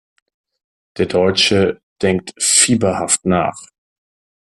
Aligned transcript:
Der 0.97 1.05
Deutsche 1.05 1.79
denkt 2.01 2.33
fieberhaft 2.39 3.23
nach. 3.27 3.67